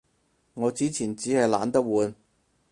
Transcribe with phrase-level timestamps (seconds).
[0.55, 2.15] 我之前衹係懶得換